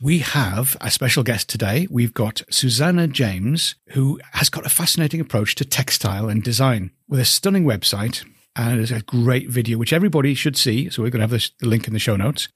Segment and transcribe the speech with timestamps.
[0.00, 1.88] We have a special guest today.
[1.90, 7.18] We've got Susanna James, who has got a fascinating approach to textile and design with
[7.18, 10.88] a stunning website and a great video, which everybody should see.
[10.88, 12.48] So we're going to have this, the link in the show notes.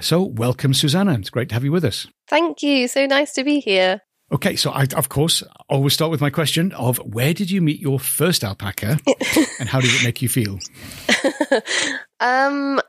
[0.00, 1.14] So welcome, Susanna.
[1.14, 2.06] It's great to have you with us.
[2.28, 2.86] Thank you.
[2.86, 4.02] So nice to be here.
[4.30, 7.80] Okay, so I, of course, always start with my question of where did you meet
[7.80, 8.98] your first alpaca
[9.58, 10.60] and how did it make you feel?
[12.20, 12.80] um,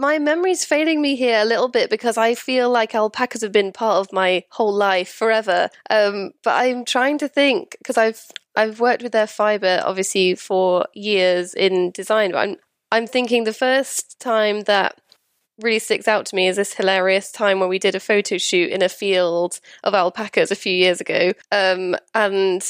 [0.00, 3.70] my memory's failing me here a little bit because I feel like alpacas have been
[3.70, 5.68] part of my whole life forever.
[5.90, 8.24] Um, but I'm trying to think because I've
[8.56, 12.56] I've worked with their fiber obviously for years in design, but I'm
[12.90, 14.98] I'm thinking the first time that
[15.60, 18.70] really sticks out to me is this hilarious time when we did a photo shoot
[18.70, 21.32] in a field of alpacas a few years ago.
[21.52, 22.68] Um, and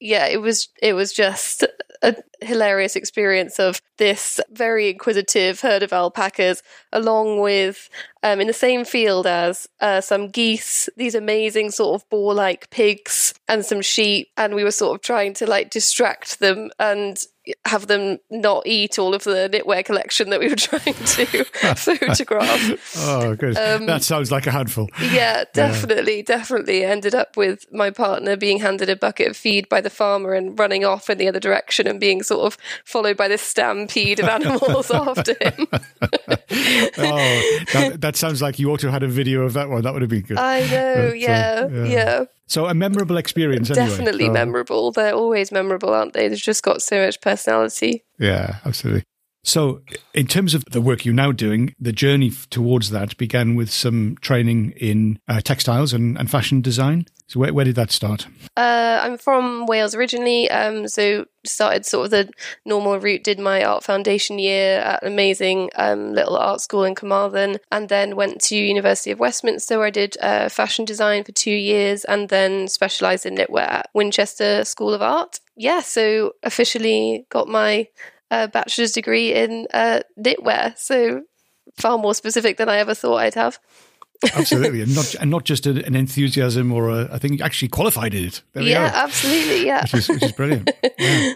[0.00, 1.64] yeah, it was it was just
[2.02, 7.90] a hilarious experience of this very inquisitive herd of alpacas, along with
[8.22, 13.34] um, in the same field as uh, some geese, these amazing sort of boar-like pigs,
[13.48, 17.24] and some sheep, and we were sort of trying to like distract them and
[17.64, 21.44] have them not eat all of the knitwear collection that we were trying to
[21.76, 22.96] photograph.
[22.98, 23.56] Oh, good.
[23.56, 24.88] Um, that sounds like a handful.
[25.00, 26.22] Yeah, definitely, yeah.
[26.22, 26.84] definitely.
[26.84, 30.58] Ended up with my partner being handed a bucket of feed by the farmer and
[30.58, 34.28] running off in the other direction and being sort of followed by this stampede of
[34.28, 35.68] animals after him.
[37.12, 39.82] Oh, that, that, sounds like you ought to have had a video of that one.
[39.82, 40.38] That would have been good.
[40.38, 42.24] I know, but, yeah, uh, yeah, yeah.
[42.46, 43.70] So a memorable experience.
[43.70, 43.88] Anyway.
[43.88, 44.92] Definitely memorable.
[44.92, 46.28] They're always memorable, aren't they?
[46.28, 48.04] They've just got so much personality.
[48.18, 49.04] Yeah, absolutely.
[49.42, 49.80] So,
[50.12, 54.16] in terms of the work you're now doing, the journey towards that began with some
[54.20, 57.06] training in uh, textiles and, and, fashion design.
[57.26, 58.26] So, where, where did that start?
[58.54, 62.30] Uh, I'm from Wales originally, um, so started sort of the
[62.66, 63.24] normal route.
[63.24, 67.88] Did my art foundation year at an amazing um, little art school in Carmarthen, and
[67.88, 72.04] then went to University of Westminster, where I did uh, fashion design for two years,
[72.04, 75.40] and then specialised in knitwear at Winchester School of Art.
[75.56, 77.88] Yeah, so officially got my
[78.30, 80.76] a bachelor's degree in uh, knitwear.
[80.78, 81.22] So
[81.76, 83.58] far more specific than I ever thought I'd have.
[84.34, 88.26] absolutely, and not and not just an enthusiasm or a, I think actually qualified in
[88.26, 88.42] it.
[88.52, 90.70] There yeah, absolutely, yeah, which is, which is brilliant.
[90.98, 91.34] Yeah.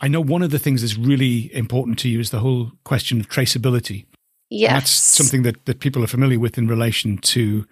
[0.00, 3.20] I know one of the things that's really important to you is the whole question
[3.20, 4.06] of traceability.
[4.50, 4.68] Yes.
[4.68, 7.64] And that's something that, that people are familiar with in relation to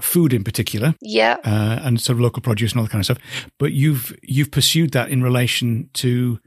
[0.00, 0.94] food in particular.
[1.00, 1.36] Yeah.
[1.44, 3.50] Uh, and sort of local produce and all that kind of stuff.
[3.58, 6.40] But you've you've pursued that in relation to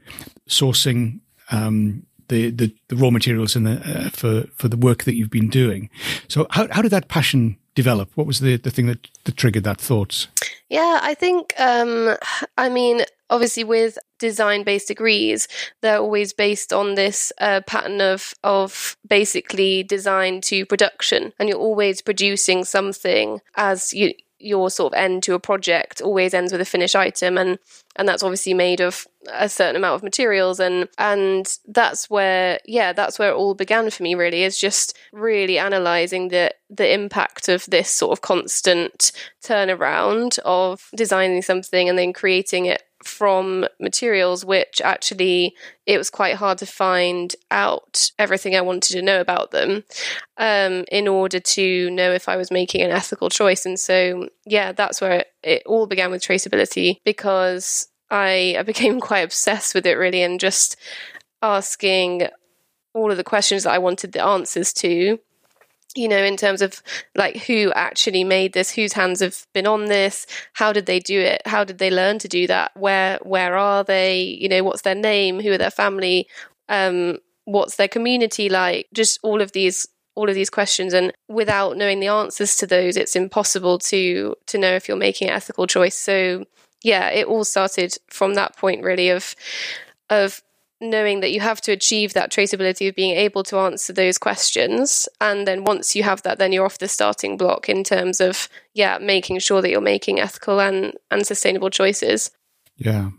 [0.48, 1.20] sourcing
[1.50, 5.30] um, the, the, the raw materials and the, uh, for for the work that you've
[5.30, 5.90] been doing.
[6.28, 8.10] So how how did that passion develop?
[8.14, 10.28] What was the the thing that, that triggered that thoughts?
[10.68, 12.16] Yeah, I think um,
[12.56, 15.48] I mean obviously with design based degrees
[15.80, 21.58] they're always based on this uh, pattern of of basically design to production and you're
[21.58, 26.60] always producing something as you your sort of end to a project always ends with
[26.60, 27.58] a finished item and
[27.96, 32.92] and that's obviously made of a certain amount of materials and and that's where yeah
[32.92, 37.48] that's where it all began for me really is just really analyzing the the impact
[37.48, 39.12] of this sort of constant
[39.42, 45.54] turnaround of designing something and then creating it from materials which actually
[45.86, 49.84] it was quite hard to find out everything I wanted to know about them
[50.38, 53.66] um, in order to know if I was making an ethical choice.
[53.66, 59.00] And so, yeah, that's where it, it all began with traceability because I, I became
[59.08, 60.76] quite obsessed with it really and just
[61.42, 62.28] asking
[62.94, 65.18] all of the questions that I wanted the answers to
[65.94, 66.82] you know, in terms of
[67.14, 71.20] like who actually made this, whose hands have been on this, how did they do
[71.20, 74.82] it, how did they learn to do that, where where are they, you know, what's
[74.82, 76.26] their name, who are their family,
[76.68, 79.86] um, what's their community like, just all of these
[80.16, 80.94] all of these questions.
[80.94, 85.28] And without knowing the answers to those it's impossible to to know if you're making
[85.28, 85.96] an ethical choice.
[85.96, 86.44] So
[86.82, 89.34] yeah it all started from that point really of
[90.10, 90.42] of
[90.90, 95.08] knowing that you have to achieve that traceability of being able to answer those questions.
[95.20, 98.48] And then once you have that then you're off the starting block in terms of
[98.74, 102.30] yeah making sure that you're making ethical and and sustainable choices.
[102.76, 103.10] Yeah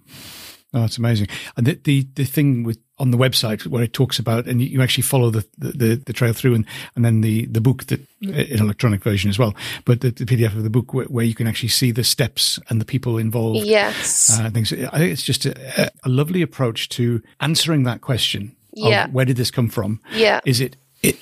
[0.76, 1.30] Oh, that's amazing.
[1.56, 4.82] And the, the, the thing with on the website where it talks about, and you
[4.82, 8.60] actually follow the, the, the trail through and, and then the, the book that in
[8.60, 9.54] electronic version as well,
[9.86, 12.60] but the, the PDF of the book where, where, you can actually see the steps
[12.70, 13.66] and the people involved.
[13.66, 14.38] Yes.
[14.38, 14.72] Uh, things.
[14.72, 18.56] I think it's just a, a lovely approach to answering that question.
[18.74, 19.08] Yeah.
[19.08, 20.02] where did this come from?
[20.14, 20.42] Yeah.
[20.46, 21.18] Is it, it,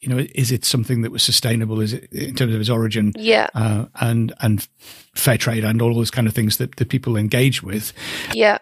[0.00, 1.80] you know, is it something that was sustainable?
[1.82, 3.12] Is it in terms of its origin?
[3.16, 3.48] Yeah.
[3.54, 4.66] Uh, and, and
[5.14, 7.92] fair trade and all those kind of things that, that people engage with.
[8.32, 8.58] Yeah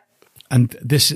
[0.51, 1.13] and this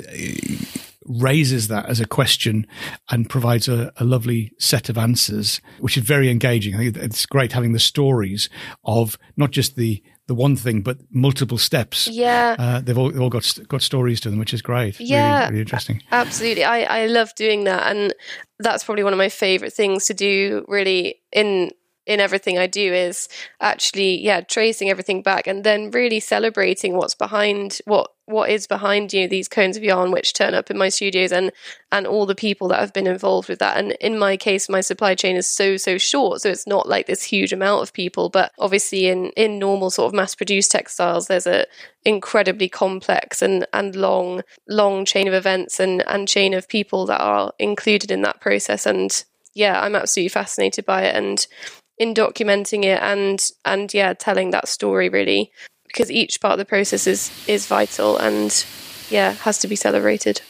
[1.07, 2.67] raises that as a question
[3.11, 6.75] and provides a, a, lovely set of answers, which is very engaging.
[6.75, 8.49] I think it's great having the stories
[8.85, 12.07] of not just the the one thing, but multiple steps.
[12.07, 15.01] Yeah, uh, they've all they've all got got stories to them, which is great.
[15.01, 16.03] Yeah, really, really interesting.
[16.13, 18.15] Absolutely, I I love doing that, and
[18.61, 20.65] that's probably one of my favorite things to do.
[20.69, 21.73] Really, in
[22.07, 23.29] in everything I do is
[23.61, 29.13] actually, yeah, tracing everything back and then really celebrating what's behind what what is behind
[29.13, 31.53] you these cones of yarn which turn up in my studios and
[31.93, 33.77] and all the people that have been involved with that.
[33.77, 37.07] And in my case my supply chain is so so short so it's not like
[37.07, 38.29] this huge amount of people.
[38.29, 41.67] But obviously in in normal sort of mass produced textiles there's a
[42.05, 47.21] incredibly complex and and long long chain of events and and chain of people that
[47.21, 48.87] are included in that process.
[48.87, 49.25] And
[49.55, 51.47] yeah i'm absolutely fascinated by it and
[51.99, 55.53] in documenting it and and yeah telling that story really
[55.93, 58.65] because each part of the process is is vital and
[59.11, 60.41] yeah has to be celebrated.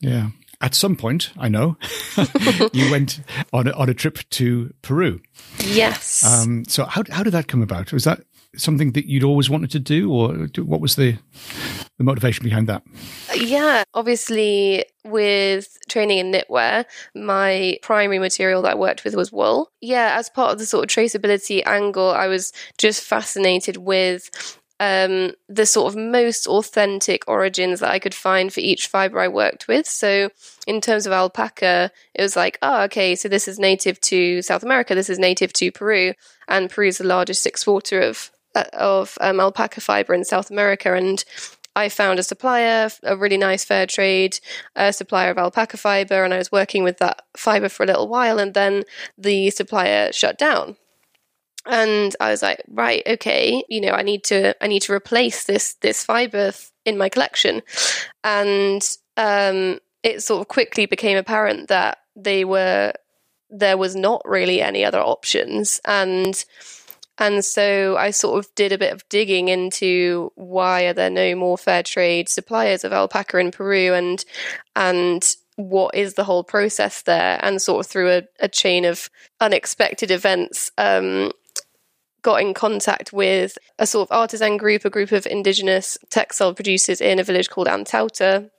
[0.00, 0.30] Yeah.
[0.60, 1.76] At some point i know
[2.72, 3.20] you went
[3.52, 5.20] on a, on a trip to peru.
[5.58, 6.24] Yes.
[6.24, 7.92] Um, so how, how did that come about?
[7.92, 8.22] Was that
[8.56, 11.18] something that you'd always wanted to do or what was the
[11.98, 12.82] the motivation behind that?
[13.34, 19.70] Yeah, obviously, with training in knitwear, my primary material that I worked with was wool.
[19.80, 25.32] Yeah, as part of the sort of traceability angle, I was just fascinated with um,
[25.48, 29.68] the sort of most authentic origins that I could find for each fiber I worked
[29.68, 29.86] with.
[29.86, 30.30] So,
[30.66, 34.64] in terms of alpaca, it was like, oh, okay, so this is native to South
[34.64, 36.14] America, this is native to Peru,
[36.48, 40.94] and Peru is the largest exporter of uh, of um, alpaca fiber in South America,
[40.94, 41.24] and
[41.76, 44.38] I found a supplier, a really nice fair trade
[44.92, 48.38] supplier of alpaca fiber, and I was working with that fiber for a little while,
[48.38, 48.84] and then
[49.18, 50.76] the supplier shut down.
[51.66, 55.44] And I was like, right, okay, you know, I need to, I need to replace
[55.44, 56.52] this this fiber
[56.84, 57.62] in my collection,
[58.22, 58.86] and
[59.16, 62.92] um, it sort of quickly became apparent that they were
[63.50, 66.44] there was not really any other options, and
[67.18, 71.34] and so I sort of did a bit of digging into why are there no
[71.34, 74.24] more fair trade suppliers of alpaca in Peru and
[74.74, 79.08] and what is the whole process there and sort of through a, a chain of
[79.40, 81.30] unexpected events um,
[82.22, 87.00] got in contact with a sort of artisan group, a group of indigenous textile producers
[87.00, 88.50] in a village called Antauta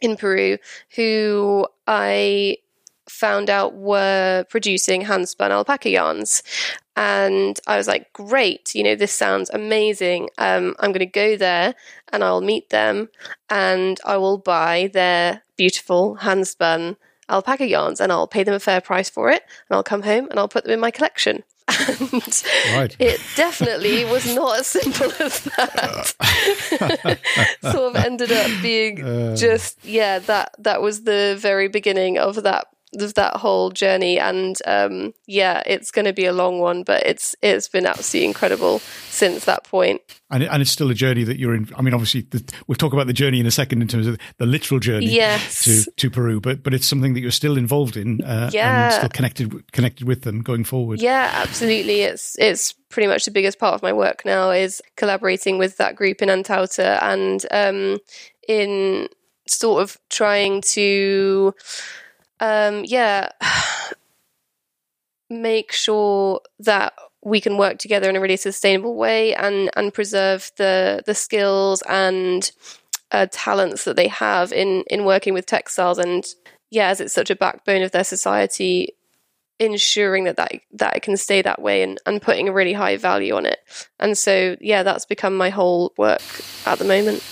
[0.00, 0.58] in Peru,
[0.94, 2.58] who I
[3.10, 6.42] found out were producing handspun alpaca yarns.
[6.96, 10.30] And I was like, great, you know, this sounds amazing.
[10.38, 11.74] Um, I'm going to go there
[12.12, 13.08] and I'll meet them
[13.48, 16.96] and I will buy their beautiful handspun
[17.28, 20.28] alpaca yarns and I'll pay them a fair price for it and I'll come home
[20.30, 21.42] and I'll put them in my collection.
[21.88, 22.42] And
[22.74, 22.96] right.
[22.98, 27.18] it definitely was not as simple as that.
[27.72, 29.36] sort of ended up being uh.
[29.36, 32.66] just yeah that that was the very beginning of that
[32.98, 34.18] of that whole journey.
[34.18, 38.26] And um, yeah it's going to be a long one but it's it's been absolutely
[38.26, 40.00] incredible since that point.
[40.30, 41.68] And, and it's still a journey that you're in.
[41.76, 44.18] I mean obviously the, we'll talk about the journey in a second in terms of
[44.38, 45.64] the literal journey yes.
[45.64, 48.84] to, to peru but but it's something that you're still involved in uh, yeah.
[48.84, 51.00] and still connected connected with them going forward.
[51.00, 52.02] Yeah absolutely.
[52.02, 55.96] It's it's pretty much the biggest part of my work now is collaborating with that
[55.96, 57.98] group in antauta and um,
[58.48, 59.08] in
[59.46, 61.54] sort of trying to
[62.40, 63.30] um, yeah,
[65.30, 70.50] make sure that we can work together in a really sustainable way and and preserve
[70.56, 72.50] the the skills and
[73.12, 75.98] uh, talents that they have in in working with textiles.
[75.98, 76.24] And
[76.70, 78.94] yeah as it's such a backbone of their society
[79.58, 82.96] ensuring that that, that it can stay that way and, and putting a really high
[82.96, 83.58] value on it.
[83.98, 86.22] And so yeah that's become my whole work
[86.66, 87.22] at the moment.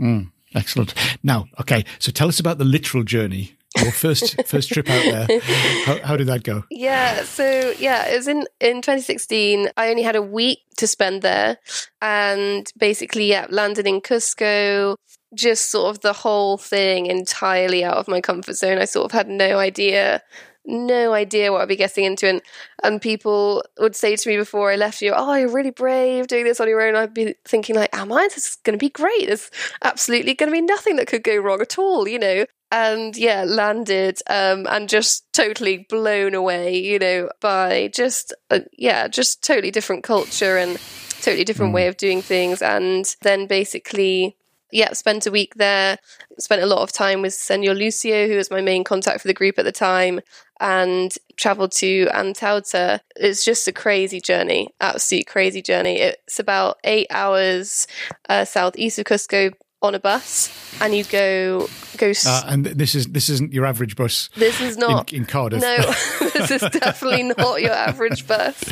[0.00, 0.94] Mm, excellent.
[1.22, 5.40] Now okay so tell us about the literal journey your first first trip out there.
[5.84, 6.64] How, how, did that go?
[6.70, 9.68] Yeah, so yeah, it was in in 2016.
[9.76, 11.58] I only had a week to spend there,
[12.00, 14.96] and basically, yeah, landed in Cusco.
[15.32, 18.78] Just sort of the whole thing entirely out of my comfort zone.
[18.78, 20.22] I sort of had no idea
[20.66, 22.28] no idea what I'd be getting into.
[22.28, 22.42] And,
[22.82, 26.44] and people would say to me before I left you, Oh, you're really brave doing
[26.44, 26.96] this on your own.
[26.96, 28.28] I'd be thinking, like, Am I?
[28.28, 29.26] This is going to be great.
[29.26, 29.50] There's
[29.82, 32.44] absolutely going to be nothing that could go wrong at all, you know?
[32.72, 39.08] And yeah, landed um, and just totally blown away, you know, by just, uh, yeah,
[39.08, 40.78] just totally different culture and
[41.20, 41.74] totally different mm.
[41.74, 42.62] way of doing things.
[42.62, 44.36] And then basically,
[44.72, 45.98] yeah, spent a week there.
[46.38, 49.34] Spent a lot of time with Senor Lucio, who was my main contact for the
[49.34, 50.20] group at the time,
[50.60, 53.00] and traveled to Antauta.
[53.16, 55.98] It's just a crazy journey, absolute crazy journey.
[56.00, 57.86] It's about eight hours
[58.28, 63.06] uh, southeast of Cusco on a bus and you go go uh, and this is
[63.08, 65.12] this isn't your average bus this is not.
[65.12, 65.62] in, in cardiff.
[65.62, 65.76] No
[66.34, 68.62] this is definitely not your average bus.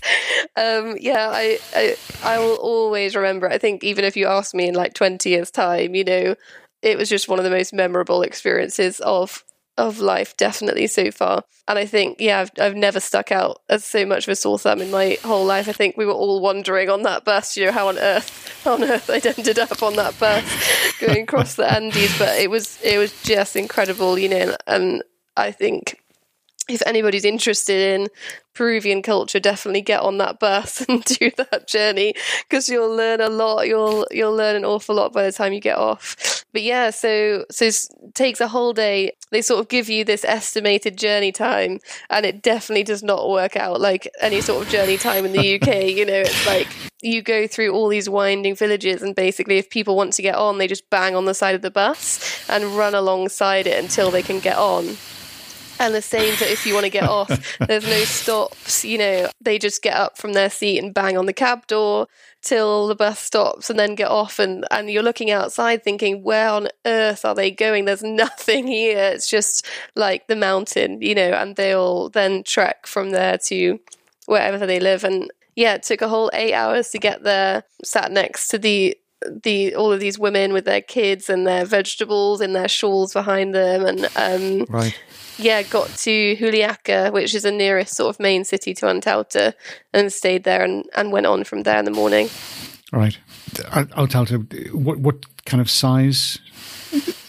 [0.56, 4.68] Um, yeah I, I i will always remember i think even if you ask me
[4.68, 6.34] in like 20 years time you know
[6.82, 9.44] it was just one of the most memorable experiences of
[9.78, 11.44] of life, definitely so far.
[11.66, 14.58] And I think, yeah, I've, I've never stuck out as so much of a sore
[14.58, 15.68] thumb in my whole life.
[15.68, 18.74] I think we were all wondering on that bus, you know, how on earth, how
[18.74, 20.44] on earth I'd ended up on that bus
[21.00, 22.18] going across the Andes.
[22.18, 25.02] But it was, it was just incredible, you know, and
[25.36, 25.97] I think
[26.68, 28.08] if anybody's interested in
[28.54, 33.28] Peruvian culture, definitely get on that bus and do that journey because you'll learn a
[33.28, 33.66] lot.
[33.66, 36.44] You'll you'll learn an awful lot by the time you get off.
[36.52, 39.12] But yeah, so so it takes a whole day.
[39.30, 41.78] They sort of give you this estimated journey time,
[42.10, 45.60] and it definitely does not work out like any sort of journey time in the
[45.60, 45.84] UK.
[45.96, 46.68] you know, it's like
[47.00, 50.58] you go through all these winding villages, and basically, if people want to get on,
[50.58, 54.22] they just bang on the side of the bus and run alongside it until they
[54.22, 54.96] can get on
[55.80, 58.84] and the same that if you want to get off, there's no stops.
[58.84, 62.08] You know, they just get up from their seat and bang on the cab door
[62.42, 64.38] till the bus stops and then get off.
[64.38, 67.84] And, and you're looking outside thinking, where on earth are they going?
[67.84, 69.10] There's nothing here.
[69.14, 73.80] It's just like the mountain, you know, and they'll then trek from there to
[74.26, 75.04] wherever they live.
[75.04, 78.96] And yeah, it took a whole eight hours to get there, sat next to the
[79.44, 83.54] the all of these women with their kids and their vegetables in their shawls behind
[83.54, 84.98] them and um, right
[85.38, 89.54] yeah, got to Juliaca, which is the nearest sort of main city to Antauta,
[89.92, 92.28] and stayed there and, and went on from there in the morning.
[92.92, 93.16] Right.
[93.54, 96.38] Antauta, what what kind of size?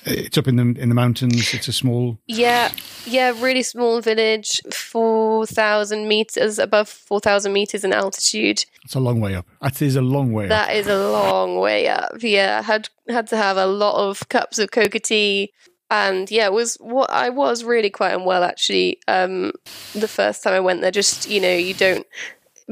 [0.05, 1.53] It's up in the in the mountains.
[1.53, 2.17] It's a small.
[2.27, 2.71] Yeah,
[3.05, 8.65] yeah, really small village, four thousand meters above four thousand meters in altitude.
[8.83, 9.45] It's a long way up.
[9.61, 10.47] That is a long way.
[10.47, 10.75] That up.
[10.75, 12.11] is a long way up.
[12.19, 15.51] Yeah, had had to have a lot of cups of coca tea,
[15.91, 18.99] and yeah, it was what I was really quite unwell actually.
[19.07, 19.51] Um,
[19.93, 22.05] the first time I went there, just you know, you don't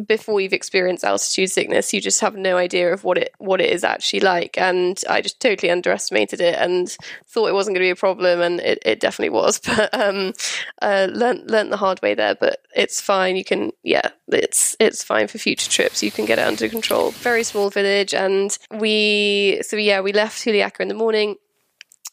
[0.05, 3.71] before you've experienced altitude sickness, you just have no idea of what it what it
[3.71, 4.57] is actually like.
[4.57, 8.41] And I just totally underestimated it and thought it wasn't going to be a problem,
[8.41, 9.59] and it, it definitely was.
[9.77, 10.33] But um,
[10.81, 12.35] uh, learned learned the hard way there.
[12.35, 13.35] But it's fine.
[13.35, 16.01] You can yeah, it's it's fine for future trips.
[16.01, 17.11] You can get it under control.
[17.11, 21.35] Very small village, and we so yeah, we left Juliaca in the morning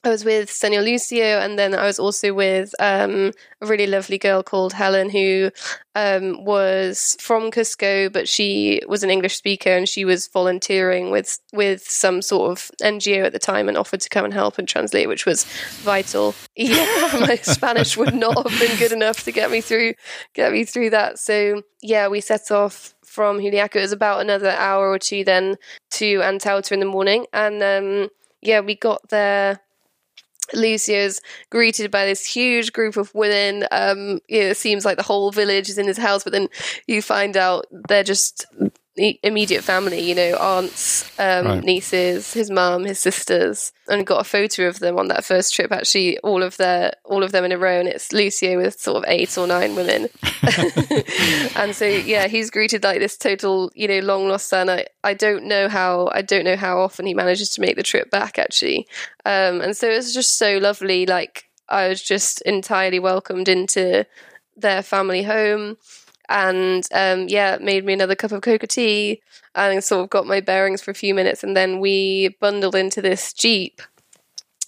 [0.04, 3.32] I was with Senor Lucio, and then I was also with um,
[3.62, 5.50] a really lovely girl called Helen, who
[5.94, 11.38] um, was from Cusco, but she was an English speaker, and she was volunteering with
[11.54, 14.68] with some sort of NGO at the time, and offered to come and help and
[14.68, 15.44] translate, which was
[15.82, 16.34] vital.
[16.56, 19.94] Yeah, my Spanish would not have been good enough to get me through
[20.34, 21.18] get me through that.
[21.18, 23.78] So yeah, we set off from Juliaca.
[23.78, 25.56] It was about another hour or two then
[25.92, 28.08] to Antauta in the morning, and um,
[28.40, 29.61] yeah, we got there
[30.52, 31.20] Lucio's
[31.50, 33.66] greeted by this huge group of women.
[33.70, 36.48] Um, you know, it seems like the whole village is in his house, but then
[36.86, 38.46] you find out they're just
[38.96, 41.64] immediate family, you know, aunts, um, right.
[41.64, 45.72] nieces, his mum, his sisters, and got a photo of them on that first trip.
[45.72, 48.98] Actually, all of their all of them in a row, and it's Lucio with sort
[48.98, 50.08] of eight or nine women.
[51.56, 54.70] and so, yeah, he's greeted like this total, you know, long lost son.
[54.70, 57.82] I, I don't know how I don't know how often he manages to make the
[57.82, 58.86] trip back actually.
[59.24, 61.04] Um, and so it was just so lovely.
[61.04, 64.06] Like I was just entirely welcomed into
[64.56, 65.78] their family home
[66.34, 69.22] and um, yeah, made me another cup of coca tea
[69.54, 71.44] and sort of got my bearings for a few minutes.
[71.44, 73.80] And then we bundled into this jeep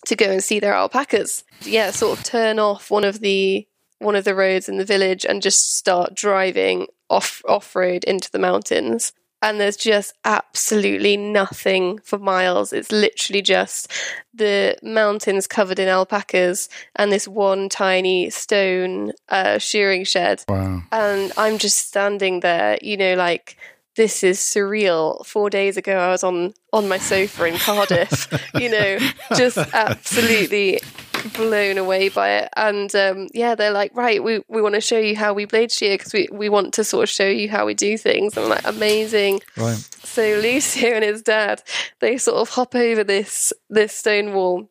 [0.07, 1.43] to go and see their alpacas.
[1.63, 3.67] Yeah, sort of turn off one of the
[3.99, 8.31] one of the roads in the village and just start driving off off road into
[8.31, 9.13] the mountains
[9.43, 12.73] and there's just absolutely nothing for miles.
[12.73, 13.91] It's literally just
[14.33, 20.45] the mountains covered in alpacas and this one tiny stone uh, shearing shed.
[20.49, 20.83] Wow.
[20.91, 23.57] And I'm just standing there, you know, like
[23.97, 25.25] this is surreal.
[25.27, 28.99] Four days ago, I was on on my sofa in Cardiff, you know,
[29.35, 30.81] just absolutely
[31.35, 32.49] blown away by it.
[32.57, 35.73] And um, yeah, they're like, right, we, we want to show you how we blade
[35.73, 38.37] shear because we, we want to sort of show you how we do things.
[38.37, 39.41] I'm like, amazing.
[39.57, 39.77] Right.
[40.05, 41.63] So Lucio and his dad,
[42.01, 44.69] they sort of hop over this this stone wall.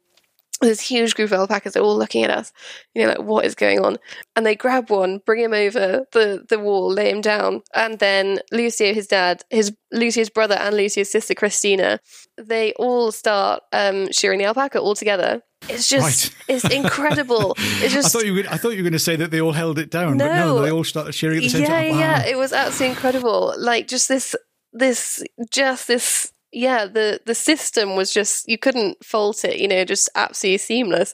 [0.61, 2.53] This huge group of alpacas, they're all looking at us,
[2.93, 3.97] you know, like what is going on?
[4.37, 8.39] And they grab one, bring him over the, the wall, lay him down, and then
[8.53, 11.99] Lucio, his dad, his Lucio's brother, and Lucio's sister Christina,
[12.37, 15.43] they all start um, shearing the alpaca all together.
[15.69, 16.55] It's just, Right.
[16.55, 17.55] it's incredible.
[17.57, 19.41] It's I just thought you were, I thought you were going to say that they
[19.41, 20.61] all held it down, but no, No.
[20.61, 21.91] they all started cheering at the same yeah, time.
[21.91, 21.99] Wow.
[21.99, 23.53] yeah, it was absolutely incredible.
[23.57, 24.35] Like just this,
[24.73, 26.31] this, just this.
[26.51, 29.57] Yeah, the the system was just you couldn't fault it.
[29.59, 31.13] You know, just absolutely seamless.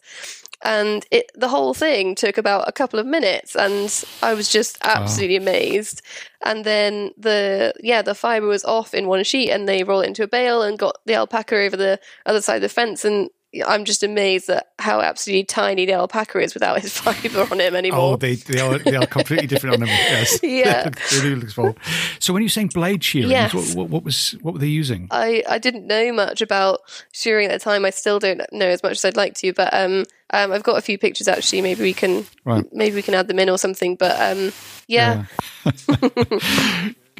[0.63, 4.77] And it the whole thing took about a couple of minutes, and I was just
[4.83, 6.03] absolutely amazed.
[6.45, 10.07] And then the yeah the fiber was off in one sheet, and they roll it
[10.07, 13.27] into a bale and got the alpaca over the other side of the fence, and
[13.67, 17.75] I'm just amazed at how absolutely tiny the alpaca is without his fiber on him
[17.75, 18.13] anymore.
[18.13, 19.89] Oh, they they are they are completely different on them.
[20.11, 20.89] Yes, Yeah.
[21.21, 21.75] they look small.
[22.19, 23.53] So when you're saying blade shearing, Yes.
[23.53, 25.07] what, what, what was what were they using?
[25.11, 26.79] I, I didn't know much about
[27.11, 27.83] shearing at the time.
[27.83, 30.77] I still don't know as much as I'd like to, but um, um, I've got
[30.77, 31.61] a few pictures actually.
[31.61, 32.65] Maybe we can Right.
[32.71, 33.95] maybe we can add them in or something.
[33.97, 34.53] But um,
[34.87, 35.25] yeah,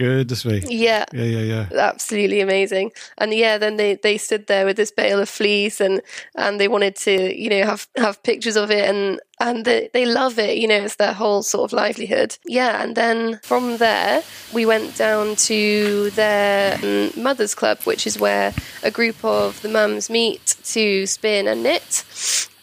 [0.02, 0.64] Goodness me.
[0.68, 1.80] yeah, Yeah, yeah, yeah.
[1.80, 2.92] absolutely amazing.
[3.18, 6.02] And yeah, then they, they stood there with this bale of fleece and
[6.36, 10.06] and they wanted to you know have have pictures of it and and they, they
[10.06, 10.58] love it.
[10.58, 12.38] You know, it's their whole sort of livelihood.
[12.46, 18.20] Yeah, and then from there we went down to their um, mothers club, which is
[18.20, 18.54] where
[18.84, 22.04] a group of the mums meet to spin and knit.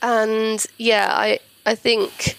[0.03, 2.37] And yeah, I I think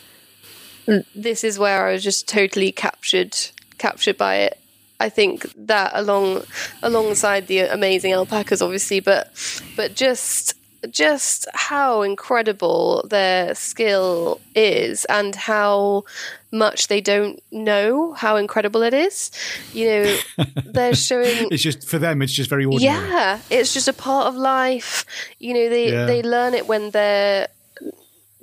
[1.15, 3.37] this is where I was just totally captured
[3.77, 4.59] captured by it.
[4.99, 6.43] I think that along
[6.83, 9.31] alongside the amazing alpacas, obviously, but
[9.75, 10.53] but just
[10.89, 16.03] just how incredible their skill is and how
[16.51, 19.29] much they don't know how incredible it is.
[19.73, 20.17] You know,
[20.65, 22.21] they're showing It's just for them.
[22.21, 22.95] It's just very ordinary.
[23.09, 25.05] yeah, it's just a part of life.
[25.37, 26.05] You know, they Yeah.
[26.05, 27.47] they learn it when they're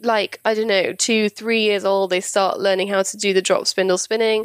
[0.02, 2.10] like I don't know, two, three years old.
[2.10, 4.44] They start learning how to do the drop spindle spinning.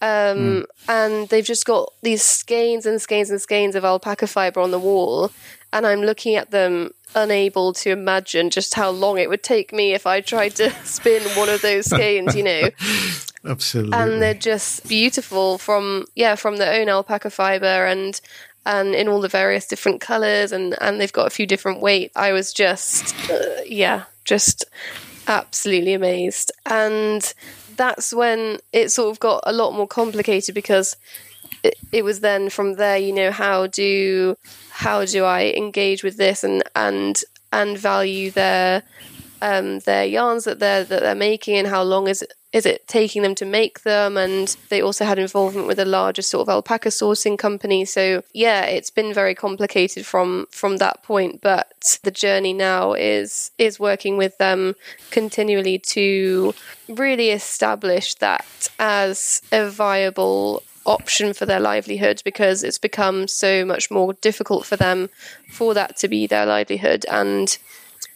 [0.00, 4.70] Um, and they've just got these skeins and skeins and skeins of alpaca fiber on
[4.70, 5.32] the wall,
[5.72, 9.94] and I'm looking at them, unable to imagine just how long it would take me
[9.94, 12.36] if I tried to spin one of those skeins.
[12.36, 12.70] You know,
[13.44, 13.92] Absolutely.
[13.98, 18.20] and they're just beautiful from yeah from their own alpaca fiber and
[18.66, 22.10] and in all the various different colors and and they've got a few different weight
[22.16, 24.64] i was just uh, yeah just
[25.26, 27.32] absolutely amazed and
[27.78, 30.96] that's when it sort of got a lot more complicated because
[31.62, 34.36] it, it was then from there you know how do
[34.70, 38.82] how do i engage with this and and and value their
[39.40, 42.88] um, their yarns that they're that they're making and how long is it is it
[42.88, 44.16] taking them to make them?
[44.16, 47.84] And they also had involvement with a larger sort of alpaca sourcing company.
[47.84, 53.50] So yeah it's been very complicated from from that point but the journey now is
[53.58, 54.74] is working with them
[55.10, 56.54] continually to
[56.88, 63.90] really establish that as a viable option for their livelihood because it's become so much
[63.90, 65.10] more difficult for them
[65.50, 67.04] for that to be their livelihood.
[67.10, 67.56] And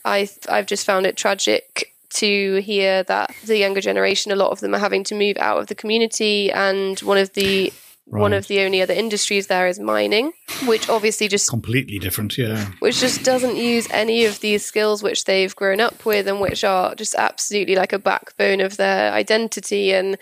[0.05, 4.61] I I've just found it tragic to hear that the younger generation, a lot of
[4.61, 7.73] them are having to move out of the community, and one of the
[8.07, 10.33] one of the only other industries there is mining,
[10.67, 12.37] which obviously just completely different.
[12.37, 12.67] Yeah.
[12.81, 16.63] which just doesn't use any of these skills which they've grown up with and which
[16.65, 20.19] are just absolutely like a backbone of their identity and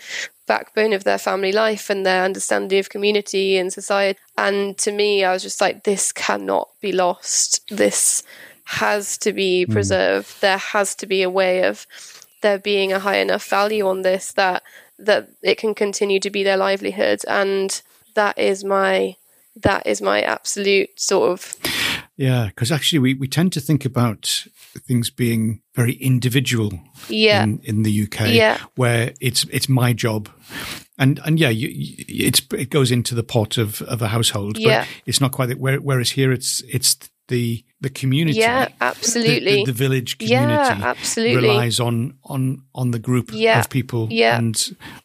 [0.47, 4.19] backbone of their family life and their understanding of community and society.
[4.37, 7.61] And to me, I was just like, this cannot be lost.
[7.69, 8.23] This
[8.71, 9.73] has to be hmm.
[9.73, 10.41] preserved.
[10.41, 11.85] There has to be a way of
[12.41, 14.63] there being a high enough value on this that
[14.97, 17.21] that it can continue to be their livelihood.
[17.27, 17.81] And
[18.15, 19.15] that is my
[19.55, 21.55] that is my absolute sort of
[22.15, 24.45] Yeah, because actually we, we tend to think about
[24.87, 26.71] things being very individual
[27.09, 27.43] yeah.
[27.43, 28.59] in, in the UK, Yeah.
[28.75, 30.29] where it's it's my job,
[30.97, 34.57] and and yeah, you, you- it's it goes into the pot of, of a household,
[34.57, 34.81] Yeah.
[34.81, 35.59] but it's not quite that.
[35.59, 36.97] Whereas here, it's it's
[37.31, 39.55] the the community, Yeah, absolutely.
[39.65, 41.47] the, the village Yeah, community, absolutely.
[41.47, 44.37] relies on on on the group Yeah, of people yeah.
[44.37, 44.55] and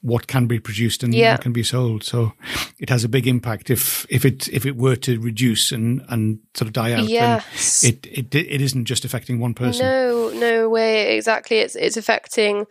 [0.02, 1.32] what can be produced and Yeah.
[1.32, 2.04] what can be sold.
[2.04, 2.32] So
[2.78, 6.38] it has a big impact if if it if it were to reduce and and
[6.54, 7.08] sort of die out.
[7.08, 7.82] Yes.
[7.84, 9.86] it it it isn't just affecting one person.
[9.86, 11.16] No, no way.
[11.16, 11.58] Exactly.
[11.64, 12.66] It's it's affecting,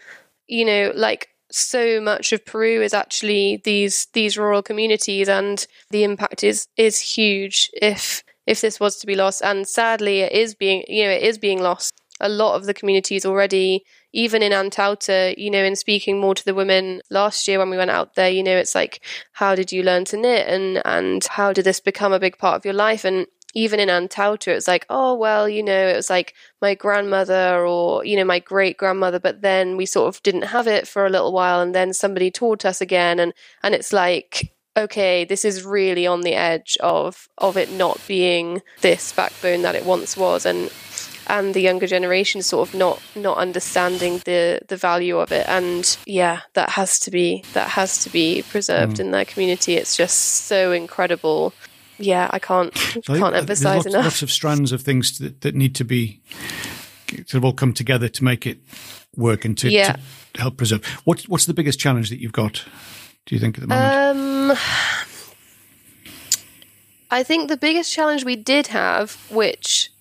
[0.47, 6.03] you know, like so much of Peru is actually these these rural communities, and the
[6.03, 9.41] impact is is huge if if this was to be lost.
[9.43, 11.91] And sadly, it is being you know it is being lost.
[12.21, 16.45] a lot of the communities already, even in Antauta, you know, in speaking more to
[16.45, 19.01] the women last year when we went out there, you know, it's like,
[19.33, 22.55] how did you learn to knit and, and how did this become a big part
[22.55, 23.03] of your life?
[23.03, 27.65] And even in Antauta, it's like, oh, well, you know, it was like my grandmother
[27.65, 31.05] or, you know, my great grandmother, but then we sort of didn't have it for
[31.05, 33.19] a little while and then somebody taught us again.
[33.19, 37.99] And, and it's like, okay, this is really on the edge of of it not
[38.07, 40.71] being this backbone that it once was, and
[41.27, 45.47] and the younger generation sort of not not understanding the the value of it.
[45.47, 49.01] And yeah that has to be that has to be preserved mm.
[49.01, 49.75] in their community.
[49.75, 51.53] It's just so incredible.
[51.97, 54.03] Yeah i can't so can't emphasize lots, enough.
[54.03, 56.19] lots of strands of things that, that need to be
[57.07, 58.59] sort of all come together to make it
[59.15, 59.93] work and to, yeah.
[59.93, 59.99] to
[60.39, 60.85] help preserve.
[61.05, 62.65] What's what's the biggest challenge that you've got
[63.25, 64.51] do you think at the moment?
[64.51, 64.57] Um,
[67.11, 69.91] I think the biggest challenge we did have, which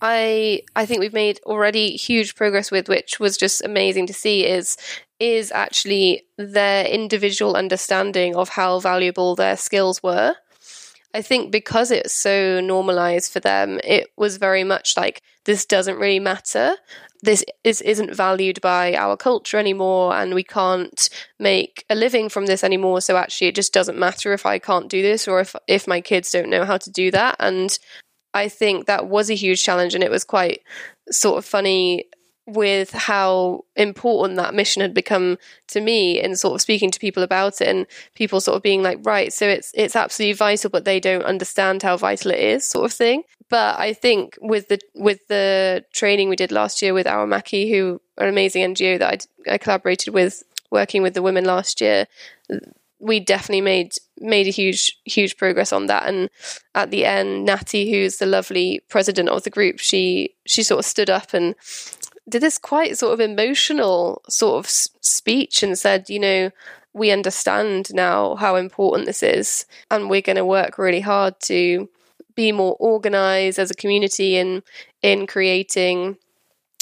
[0.00, 4.46] I I think we've made already huge progress with, which was just amazing to see,
[4.46, 4.76] is
[5.20, 10.34] is actually their individual understanding of how valuable their skills were.
[11.14, 15.98] I think because it's so normalized for them, it was very much like this doesn't
[15.98, 16.76] really matter.
[17.22, 22.46] This is, isn't valued by our culture anymore and we can't make a living from
[22.46, 23.00] this anymore.
[23.00, 26.00] So actually it just doesn't matter if i can't do this or if if my
[26.00, 27.36] kids don't know how to do that.
[27.38, 27.78] And
[28.34, 30.62] i think that was a huge challenge and it was quite
[31.10, 32.06] sort of funny
[32.46, 37.22] with how important that mission had become to me and sort of speaking to people
[37.22, 40.84] about it and people sort of being like right so it's it's absolutely vital but
[40.84, 44.80] they don't understand how vital it is sort of thing but I think with the
[44.94, 49.28] with the training we did last year with Awamaki, who are an amazing NGO that
[49.46, 52.06] I, I collaborated with, working with the women last year,
[52.98, 56.08] we definitely made made a huge huge progress on that.
[56.08, 56.30] And
[56.74, 60.86] at the end, Natty, who's the lovely president of the group, she she sort of
[60.86, 61.54] stood up and
[62.28, 66.50] did this quite sort of emotional sort of speech and said, you know,
[66.94, 71.88] we understand now how important this is, and we're going to work really hard to
[72.34, 74.62] be more organized as a community in
[75.02, 76.16] in creating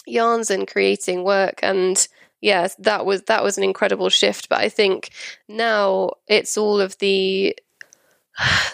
[0.07, 1.61] yarns and creating work.
[1.63, 2.07] And
[2.41, 4.49] yes that was that was an incredible shift.
[4.49, 5.11] But i think
[5.49, 7.55] now it's all of the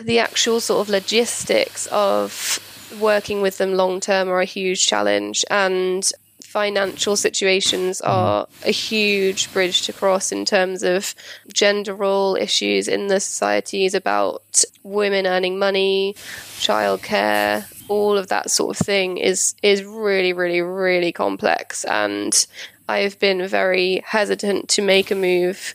[0.01, 2.61] the actual sort of logistics of
[3.01, 5.45] working with them long term are a huge challenge.
[5.51, 6.11] And
[6.57, 8.11] financial situations mm-hmm.
[8.11, 11.15] are a huge bridge to cross in terms of
[11.53, 16.15] gender role issues in the societies about women earning money,
[16.59, 21.85] childcare, all of that sort of thing is is really, really, really complex.
[21.85, 22.47] And
[22.89, 25.75] I've been very hesitant to make a move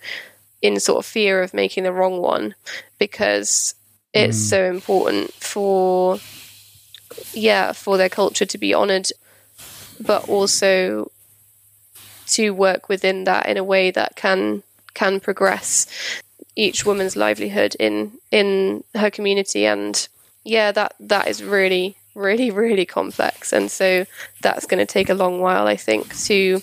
[0.64, 2.56] in sort of fear of making the wrong one
[2.98, 3.76] because
[4.16, 4.50] it's mm.
[4.50, 6.18] so important for
[7.34, 9.12] yeah for their culture to be honored
[10.02, 11.12] but also
[12.28, 15.88] to work within that in a way that can can progress
[16.56, 19.66] each woman's livelihood in in her community.
[19.66, 20.08] And
[20.44, 23.54] yeah that that is really really really complex.
[23.54, 24.06] And so
[24.42, 26.62] that's going to take a long while i think to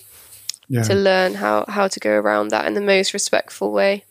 [0.69, 0.83] yeah.
[0.83, 4.05] to learn how how to go around that in the most respectful way.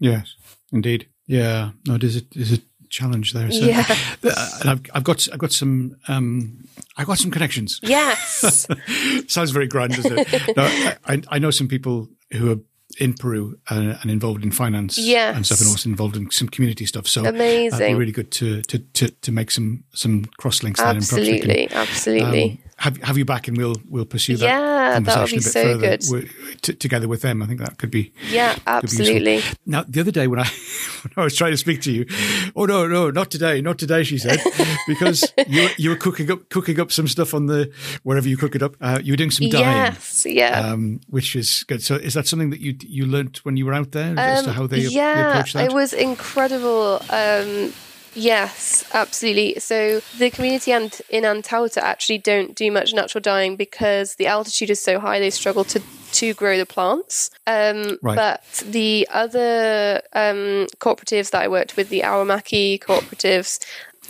[0.00, 0.34] Yes
[0.72, 1.08] indeed.
[1.26, 2.58] Yeah no it is a, it is a
[2.90, 3.84] challenge there so, yeah
[4.24, 7.80] uh, and I've, I've got i've got some um I got some connections.
[7.82, 8.66] Yes.
[9.28, 10.56] Sounds very grand, doesn't it?
[10.56, 10.64] no,
[11.06, 12.58] I, I know some people who are
[12.98, 15.36] in Peru and, and involved in finance yes.
[15.36, 17.06] and stuff, and also involved in some community stuff.
[17.06, 20.80] So amazing, it'd be really good to to to, to make some some cross links
[20.80, 20.88] there.
[20.88, 22.50] Absolutely, absolutely.
[22.50, 24.44] Um, have have you back, and we'll we'll pursue that.
[24.44, 26.62] Yeah, conversation that would be so good.
[26.62, 28.12] T- together with them, I think that could be.
[28.30, 29.38] Yeah, absolutely.
[29.38, 30.48] Be now, the other day when I
[31.02, 32.06] when I was trying to speak to you,
[32.56, 34.40] oh no, no, not today, not today, she said,
[34.86, 38.54] because you you were cooking up cooking up some stuff on the wherever you cook
[38.54, 38.76] it up.
[38.80, 39.92] Uh, you were doing some dyeing.
[39.92, 40.60] Yes, yeah.
[40.60, 41.82] Um, which is good.
[41.82, 44.42] So, is that something that you you learned when you were out there um, as
[44.42, 45.64] to um, how they, yeah, they approach that?
[45.66, 47.02] It was incredible.
[47.10, 47.72] Um,
[48.18, 49.60] Yes, absolutely.
[49.60, 54.70] So the community and in Antauta actually don't do much natural dyeing because the altitude
[54.70, 55.20] is so high.
[55.20, 57.30] They struggle to to grow the plants.
[57.46, 58.16] Um, right.
[58.16, 63.60] But the other um, cooperatives that I worked with, the Awamaki cooperatives,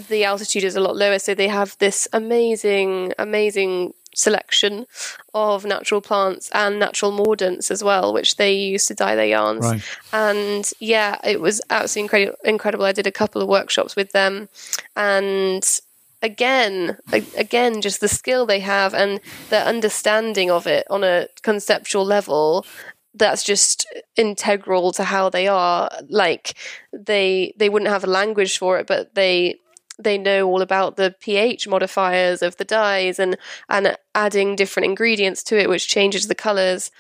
[0.09, 4.85] the altitude is a lot lower, so they have this amazing, amazing selection
[5.33, 9.65] of natural plants and natural mordants as well, which they use to dye their yarns.
[9.65, 9.83] Right.
[10.13, 12.39] And yeah, it was absolutely incredible.
[12.45, 12.85] Incredible.
[12.85, 14.49] I did a couple of workshops with them,
[14.97, 15.81] and
[16.21, 16.99] again,
[17.37, 22.67] again, just the skill they have and their understanding of it on a conceptual level
[23.15, 26.55] that's just integral to how they are like
[26.93, 29.57] they they wouldn't have a language for it but they
[29.99, 33.37] they know all about the pH modifiers of the dyes and
[33.69, 36.91] and adding different ingredients to it, which changes the colors.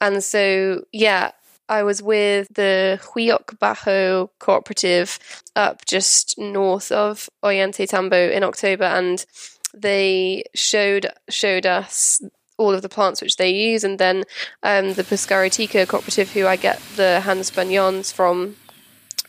[0.00, 1.32] And so, yeah,
[1.68, 5.18] I was with the Huyok Bajo cooperative
[5.56, 9.24] up just north of Ollantaytambo in October, and
[9.72, 12.22] they showed showed us
[12.56, 14.24] all of the plants which they use, and then
[14.62, 18.56] um, the Pescaritica cooperative, who I get the hand spun yarns from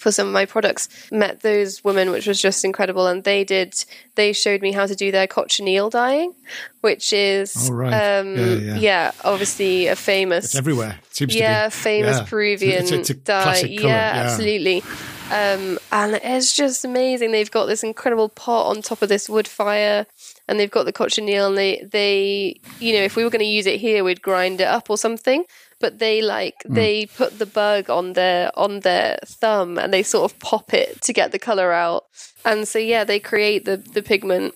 [0.06, 3.74] for some of my products met those women which was just incredible and they did
[4.14, 6.32] they showed me how to do their cochineal dyeing
[6.82, 8.20] which is oh, right.
[8.20, 8.76] um, yeah, yeah.
[8.76, 11.82] yeah, obviously a famous it's everywhere it seems yeah to be.
[11.82, 12.26] famous yeah.
[12.26, 14.84] peruvian it's it's dye yeah, yeah, absolutely
[15.32, 19.48] um, and it's just amazing they've got this incredible pot on top of this wood
[19.48, 20.06] fire
[20.48, 23.46] and they've got the cochineal and they they you know if we were going to
[23.46, 25.44] use it here we'd grind it up or something
[25.80, 26.76] but they like mm.
[26.76, 31.02] they put the bug on their on their thumb and they sort of pop it
[31.02, 32.06] to get the color out
[32.44, 34.54] and so yeah they create the the pigment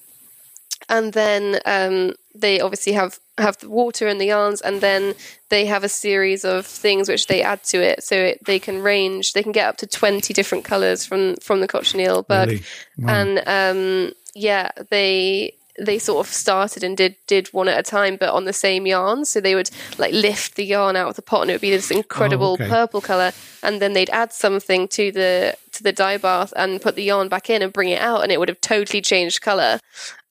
[0.89, 5.13] and then um, they obviously have have the water and the yarns and then
[5.49, 8.81] they have a series of things which they add to it so it, they can
[8.81, 12.63] range they can get up to 20 different colors from from the cochineal bug really?
[12.97, 13.13] wow.
[13.13, 18.17] and um, yeah they they sort of started and did did one at a time,
[18.17, 19.25] but on the same yarn.
[19.25, 21.71] So they would like lift the yarn out of the pot, and it would be
[21.71, 22.67] this incredible oh, okay.
[22.67, 23.31] purple color.
[23.63, 27.29] And then they'd add something to the to the dye bath and put the yarn
[27.29, 29.79] back in and bring it out, and it would have totally changed color.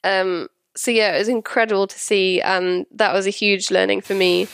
[0.04, 4.14] Um, so yeah, it was incredible to see, and that was a huge learning for
[4.14, 4.46] me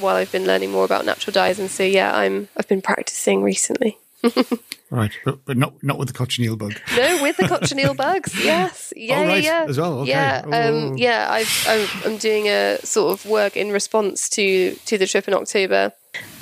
[0.00, 1.58] while I've been learning more about natural dyes.
[1.58, 3.98] And so yeah, I'm I've been practicing recently.
[4.90, 6.74] right, but, but not not with the cochineal bug.
[6.96, 8.34] No, with the cochineal bugs.
[8.44, 9.44] Yes, yeah, oh, right.
[9.44, 10.00] yeah, as well.
[10.00, 10.10] Okay.
[10.10, 11.28] Yeah, um, yeah.
[11.30, 15.34] I've, I'm, I'm doing a sort of work in response to to the trip in
[15.34, 15.92] October.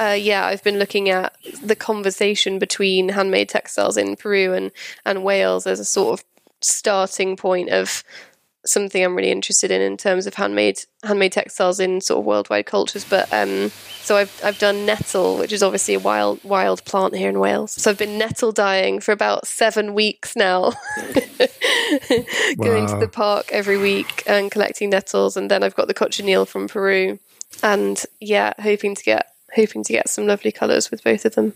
[0.01, 4.73] Uh, yeah, I've been looking at the conversation between handmade textiles in Peru and
[5.05, 6.25] and Wales as a sort of
[6.63, 8.03] starting point of
[8.69, 12.67] something I'm really interested in in terms of handmade handmade textiles in sort of worldwide
[12.67, 13.05] cultures.
[13.05, 13.71] But um,
[14.03, 17.73] so I've I've done nettle, which is obviously a wild wild plant here in Wales.
[17.73, 20.73] So I've been nettle dyeing for about seven weeks now,
[22.59, 26.47] going to the park every week and collecting nettles, and then I've got the cochineal
[26.47, 27.19] from Peru,
[27.63, 31.55] and yeah, hoping to get hoping to get some lovely colours with both of them.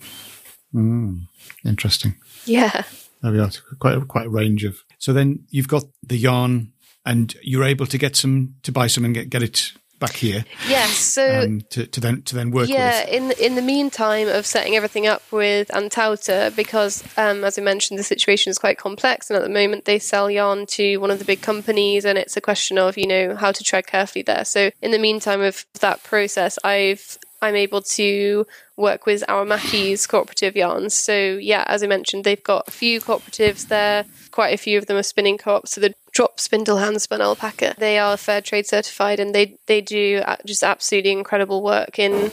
[0.74, 1.22] Mm,
[1.64, 2.16] interesting.
[2.44, 2.84] Yeah.
[3.22, 3.50] There we are.
[3.78, 4.82] Quite quite a range of.
[4.98, 6.72] So then you've got the yarn
[7.04, 10.44] and you're able to get some to buy some and get, get it back here.
[10.68, 12.68] Yes, so um, to, to then to then work.
[12.68, 13.14] Yeah, with.
[13.14, 17.98] in in the meantime of setting everything up with Antauta, because um, as I mentioned,
[17.98, 21.20] the situation is quite complex, and at the moment they sell yarn to one of
[21.20, 24.44] the big companies, and it's a question of you know how to tread carefully there.
[24.44, 30.06] So in the meantime of that process, I've I'm able to work with our Awamaki's
[30.06, 30.94] cooperative yarns.
[30.94, 34.04] So yeah, as I mentioned, they've got a few cooperatives there.
[34.30, 35.72] Quite a few of them are spinning co-ops.
[35.72, 39.80] So the drop spindle hand spun alpaca, they are fair trade certified, and they they
[39.80, 42.30] do uh, just absolutely incredible work in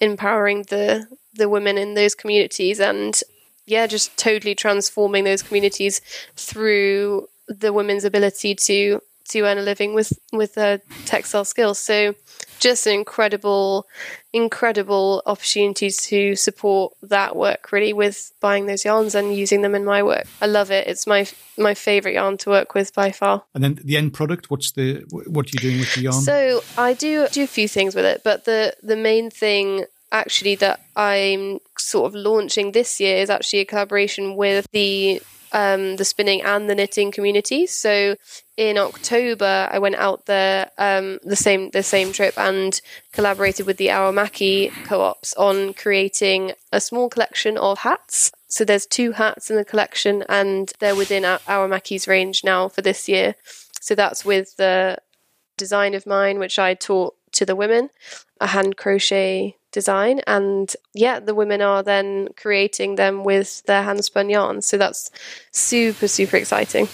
[0.00, 3.22] empowering the the women in those communities and
[3.66, 6.00] yeah, just totally transforming those communities
[6.36, 11.78] through the women's ability to to earn a living with with their textile skills.
[11.78, 12.14] So
[12.58, 13.86] just an incredible,
[14.32, 19.84] incredible opportunity to support that work really with buying those yarns and using them in
[19.84, 20.26] my work.
[20.40, 20.86] I love it.
[20.86, 23.44] It's my my favorite yarn to work with by far.
[23.54, 26.20] And then the end product, what's the what are you doing with the yarn?
[26.20, 30.56] So I do do a few things with it, but the the main thing actually
[30.56, 36.04] that I'm sort of launching this year is actually a collaboration with the um, the
[36.04, 37.72] spinning and the knitting communities.
[37.72, 38.16] So
[38.56, 42.80] in October, I went out there um, the same the same trip and
[43.12, 48.30] collaborated with the Awamaki co-ops on creating a small collection of hats.
[48.48, 53.08] So there's two hats in the collection, and they're within Awamaki's range now for this
[53.08, 53.34] year.
[53.80, 54.98] So that's with the
[55.56, 57.90] design of mine, which I taught to the women,
[58.40, 64.04] a hand crochet design and yeah the women are then creating them with their hand
[64.04, 64.60] spun yarn.
[64.60, 65.10] So that's
[65.52, 66.88] super super exciting.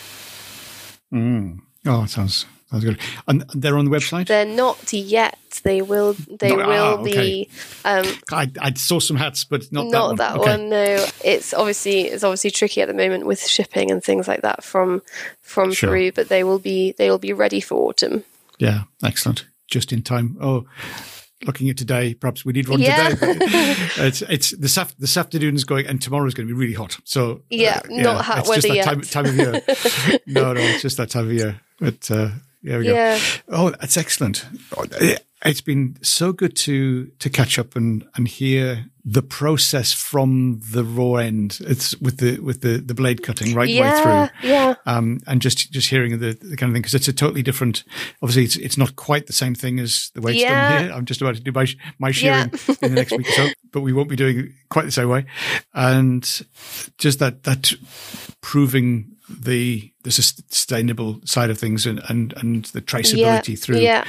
[1.13, 1.61] Mm.
[1.87, 2.99] oh sounds sounds good.
[3.27, 4.27] And they're on the website?
[4.27, 5.39] They're not yet.
[5.63, 7.13] They will they no, will ah, okay.
[7.13, 7.49] be
[7.85, 10.59] um, I, I, saw some hats but not, not that, one, okay.
[10.59, 11.07] one no.
[11.25, 15.01] It's obviously it's obviously tricky at the moment with shipping and things like that from
[15.41, 15.91] from sure.
[15.91, 18.25] peru but they will be they will be ready for autumn.
[18.59, 19.47] Yeah excellent.
[19.69, 20.37] Just in time.
[20.41, 20.67] Oh
[21.47, 23.11] looking at today, perhaps we need one yeah.
[23.11, 23.37] today.
[23.99, 26.75] it's it's this af- this afternoon is going, and tomorrow is going to be really
[26.75, 26.99] hot.
[27.05, 28.85] So yeah, uh, yeah not hot weather just that yet.
[28.85, 29.53] time, time of year.
[30.27, 31.61] no, no, it's just that time of year.
[31.79, 32.31] But uh,
[32.63, 33.19] there we yeah.
[33.19, 33.25] go.
[33.49, 34.47] Oh, that's excellent.
[35.45, 40.83] It's been so good to to catch up and and hear the process from the
[40.83, 41.59] raw end.
[41.61, 44.49] It's with the with the, the blade cutting right yeah, way through.
[44.49, 44.75] Yeah.
[44.87, 47.85] Um, and just just hearing the, the kind of thing because it's a totally different.
[48.23, 50.73] Obviously, it's it's not quite the same thing as the way it's Yeah.
[50.73, 50.93] done here.
[50.95, 51.67] I'm just about to do my
[51.99, 52.75] my shearing Yeah.
[52.81, 55.11] in the next week or so, but we won't be doing it quite the same
[55.11, 55.27] way.
[55.75, 56.23] And
[56.97, 57.75] just that that
[58.41, 63.57] proving the the sustainable side of things and and, and the traceability yeah.
[63.57, 64.05] through Yeah.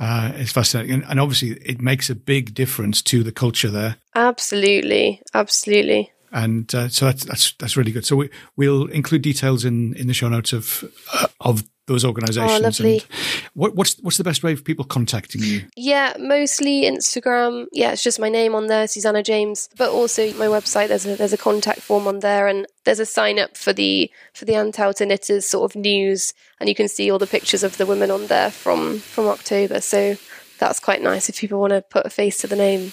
[0.00, 0.92] uh, is fascinating.
[0.94, 3.96] And, and obviously, it makes a big difference to the culture there.
[4.14, 5.20] Absolutely.
[5.34, 6.10] Absolutely.
[6.32, 8.04] And uh, so that's that's that's really good.
[8.04, 12.50] So we, we'll include details in, in the show notes of uh, of those organisations.
[12.50, 12.94] Oh, lovely.
[12.94, 13.06] And
[13.54, 15.62] what, what's what's the best way of people contacting you?
[15.76, 17.66] Yeah, mostly Instagram.
[17.72, 19.68] Yeah, it's just my name on there, Susanna James.
[19.76, 20.88] But also my website.
[20.88, 24.10] There's a there's a contact form on there, and there's a sign up for the
[24.32, 27.76] for the Antauter Knitters sort of news, and you can see all the pictures of
[27.76, 29.80] the women on there from from October.
[29.80, 30.16] So
[30.58, 32.92] that's quite nice if people want to put a face to the name.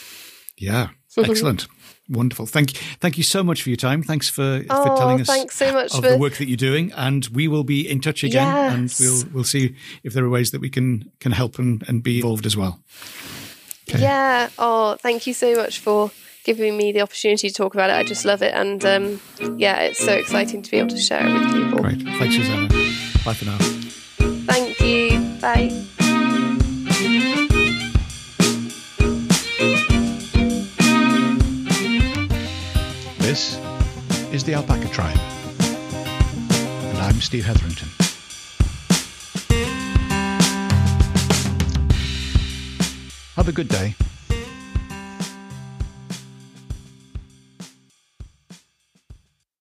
[0.58, 1.68] Yeah, excellent.
[2.12, 2.46] Wonderful.
[2.46, 2.80] Thank you.
[3.00, 4.04] Thank you so much for your time.
[4.04, 6.58] Thanks for, for Oh, telling us thanks so much of for the work that you're
[6.58, 6.92] doing.
[6.94, 10.52] And we will be in touch again and we'll we'll see if there are ways
[10.52, 12.80] that we can can help and, and be involved as well.
[13.90, 14.02] Okay.
[14.02, 14.50] Yeah.
[14.60, 16.12] Oh, thank you so much for
[16.44, 17.94] giving me the opportunity to talk about it.
[17.94, 19.22] I just love it, and um,
[19.58, 21.80] yeah, it's so exciting to be able to share it with people.
[21.82, 22.02] Great.
[22.20, 22.68] Thanks, Susanna.
[23.24, 23.58] Bye for now.
[24.48, 25.20] Thank you.
[25.40, 25.86] Bye.
[33.32, 33.58] This
[34.34, 35.18] is the Alpaca Tribe.
[36.90, 37.88] And I'm Steve Hetherington.
[43.38, 43.96] Have a good day